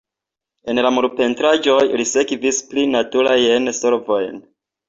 [0.71, 4.43] En la murpentraĵoj, li sekvis pli naturajn solvojn.